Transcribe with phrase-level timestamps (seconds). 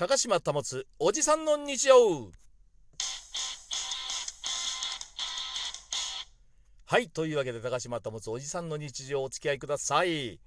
[0.00, 2.30] 高島保つおじさんの日常。
[6.86, 10.40] はいというわけで高島保つおじさんの日常お付き合いください。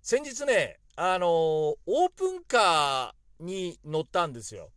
[0.00, 4.70] 先日ねあのー、オープンカーに乗ったんですよ。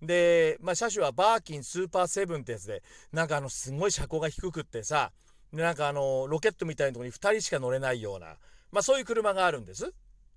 [0.00, 5.10] で、まあ、車種はバーキンスーパーセブンってやつでなんかあのすごい車高が低くってさ
[5.52, 8.36] でなんかあのロケットみたいなとこに2人しか乗れないような、
[8.70, 9.92] まあ、そういう車があるんです。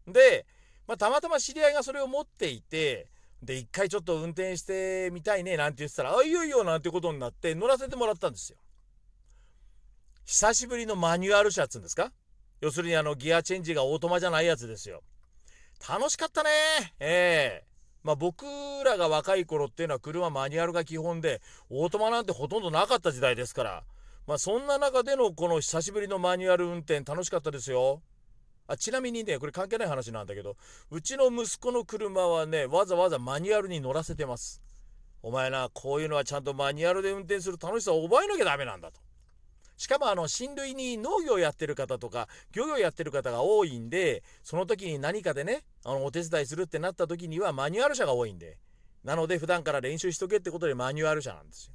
[0.08, 0.48] で、
[0.88, 3.08] まあ、たまたま知り合いがそれを持っていて
[3.42, 8.58] で一回ちょっと運転してみたいねなんて言ってたら「あいよいよ」なんてことになって乗らせてもらったんですよ
[10.26, 12.12] 久しぶりのマニュアル車っつうんですか？
[12.62, 15.04] 要するにあのギアチェンジがオートマじゃないやつですよ。
[15.88, 16.50] 楽しかったね
[17.00, 17.68] ええ
[18.02, 18.46] まあ僕
[18.84, 23.84] らが若い頃っていうのは車マニュアルが基本でオートマなんてほとんどなかった時代ですから。
[24.26, 28.02] まあそんな中でのこの久しぶりのマニュアル運転楽しかったですよ。
[28.68, 30.58] あちなみにねこれ関係ない話なんだけど
[30.90, 34.62] うちの息子の車はねわざわざマニュアルに乗らせてます。
[35.22, 39.00] お前なこういうのはちゃんとマニュアルで運転する楽しさを覚えなきゃダメなんだと。
[39.78, 48.58] しかもあの親類に農業やってる方とか漁業やってる方が多いんでその時に何かでねあのお手伝いするってなった時にはマニュアル車が多いんで
[49.04, 51.74] なので普段から練習しとけってことでマニュアル車なんですよ。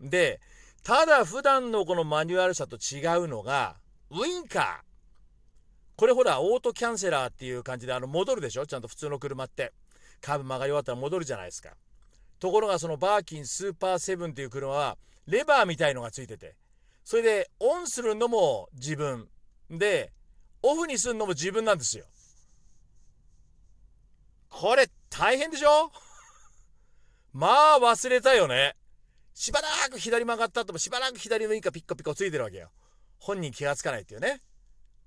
[0.00, 0.40] で
[0.82, 3.76] ただ普段のこのマニュアル車と違うのが
[4.10, 4.89] ウインカー
[6.00, 8.64] これほらオートキャンセラーっていう感じであの戻るでしょ？
[8.64, 9.74] ちゃんと普通の車って。
[10.22, 11.74] カーブ曲がり終わったら戻るじゃないですか。
[12.38, 16.56] ところがそのバーキンスーパーセブンっていう車はレバーみたいのがついてて。
[17.04, 19.28] それでオンするのも自分
[19.68, 20.10] で
[20.62, 22.06] オフにするのも自分なんですよ。
[24.48, 25.92] これ大変でしょ？
[27.34, 28.74] まあ忘れたよね。
[29.34, 32.70] しばらく左曲がった後もしばらく左のインカピッコピコついてるわけよ。
[33.18, 34.40] 本人気がつかないっていうね。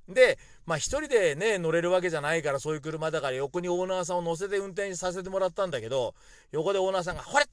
[0.08, 6.14] でまあ一人でね乗れるわけじゃないからそういう車だから横にオーナーさんを乗せて運転させてもらったんだけど
[6.52, 7.46] 横でオーナーさんが「ほれ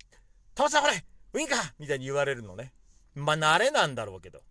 [0.54, 2.72] トモさんほれウインカー!」みたいに言われるのね
[3.14, 4.42] まあ慣れなんだろうけど。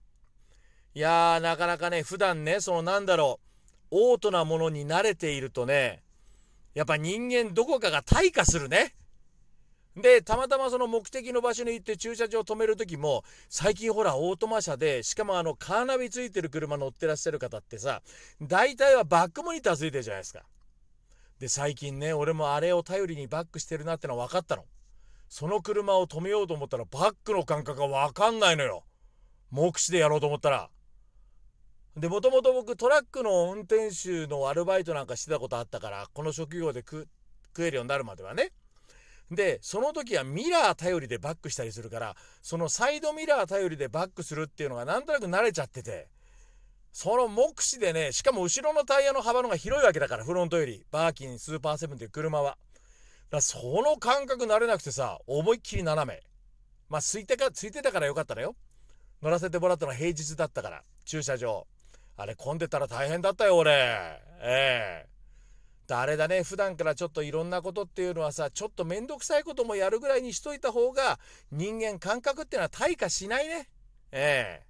[0.96, 3.40] いやーなかなかね普段ねそのなんだろ
[3.92, 6.02] うオートなものに慣れているとね
[6.74, 8.96] やっぱ人間どこかが退化するね。
[10.02, 18.02] でたまたまその目的の場所に行って駐車場を止める時も最近ほらオートマ車でしかもあのカーナビついてる車乗ってらっしゃる方ってさ
[18.42, 20.44] 大体はバックモニターついてるじゃないですか。
[21.40, 24.66] で最近ね俺もあれを頼りにバックしてるなってのは分かったの。
[25.30, 28.84] その車を止めようと思ったらバックの感覚が分かんないのよ
[29.52, 30.70] 目視でやろうと思ったら
[31.96, 37.08] でもともと僕トラックの運転手のアルバイトなんかしてたことあったからこの職業で食
[37.60, 38.52] えるようになるまではね
[39.32, 46.08] でその時はミラー頼りでバックしたりするからそのサイドミラー頼りでバックするっていうのがなんとなく慣れちゃってて
[46.92, 52.58] その目視でねしかも後ろのタイヤの幅のが広いわけだからフロントよりバーキンスーパーセブンっていう車は。
[53.30, 56.22] だその感覚慣れなくてさ思いっきり斜め。
[56.90, 58.56] まあついてかついてたからよかったのよ。
[59.22, 61.68] 乗らせてもらったのは平日だったから駐車場。
[62.18, 63.72] あれ混んでたら大変だったよ俺。
[64.42, 65.06] ええ。
[65.06, 65.19] ー、
[65.98, 71.20] あれだね普段からちょっといろんなことっていうのはさちょっと面倒くさいこともやるぐらいにしといた方が
[71.52, 73.70] 人間感覚っていうのは退化しないね。
[74.12, 74.68] ええ、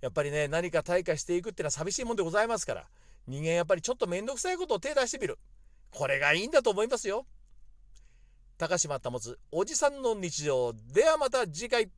[0.00, 2.84] やっぱりね何か退化していくっていうのは寂しいもんでございますから
[3.26, 5.38] 人間やっぱりちょっと面倒くさいことを手出してみる。
[5.90, 7.26] これがいいんだと思いますよ。
[8.58, 10.72] 高島保つおじさんの日常。
[10.72, 11.90] ではまた次回。